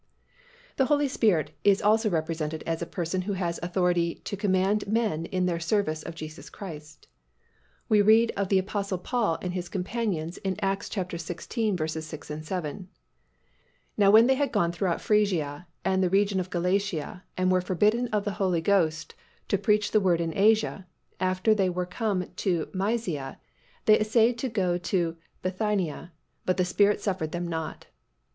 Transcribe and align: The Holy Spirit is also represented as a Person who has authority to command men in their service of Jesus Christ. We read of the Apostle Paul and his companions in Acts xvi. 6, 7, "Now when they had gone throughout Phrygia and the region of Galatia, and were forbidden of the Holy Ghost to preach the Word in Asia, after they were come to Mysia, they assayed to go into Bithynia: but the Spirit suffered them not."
The 0.77 0.85
Holy 0.87 1.07
Spirit 1.07 1.51
is 1.63 1.79
also 1.79 2.09
represented 2.09 2.63
as 2.65 2.81
a 2.81 2.87
Person 2.87 3.21
who 3.21 3.33
has 3.33 3.59
authority 3.61 4.15
to 4.25 4.35
command 4.35 4.87
men 4.87 5.27
in 5.27 5.45
their 5.45 5.59
service 5.59 6.01
of 6.01 6.15
Jesus 6.15 6.49
Christ. 6.49 7.07
We 7.87 8.01
read 8.01 8.31
of 8.35 8.49
the 8.49 8.57
Apostle 8.57 8.97
Paul 8.97 9.37
and 9.43 9.53
his 9.53 9.69
companions 9.69 10.39
in 10.39 10.55
Acts 10.59 10.89
xvi. 10.89 11.19
6, 11.19 12.47
7, 12.47 12.87
"Now 13.95 14.09
when 14.09 14.25
they 14.25 14.33
had 14.33 14.51
gone 14.51 14.71
throughout 14.71 15.01
Phrygia 15.01 15.67
and 15.85 16.01
the 16.01 16.09
region 16.09 16.39
of 16.39 16.49
Galatia, 16.49 17.23
and 17.37 17.51
were 17.51 17.61
forbidden 17.61 18.07
of 18.07 18.25
the 18.25 18.31
Holy 18.41 18.59
Ghost 18.59 19.13
to 19.49 19.57
preach 19.59 19.91
the 19.91 19.99
Word 20.01 20.19
in 20.19 20.35
Asia, 20.35 20.87
after 21.19 21.53
they 21.53 21.69
were 21.69 21.85
come 21.85 22.27
to 22.37 22.69
Mysia, 22.73 23.39
they 23.85 23.99
assayed 23.99 24.39
to 24.39 24.49
go 24.49 24.73
into 24.73 25.17
Bithynia: 25.43 26.11
but 26.43 26.57
the 26.57 26.65
Spirit 26.65 26.99
suffered 27.01 27.31
them 27.31 27.47
not." 27.47 27.85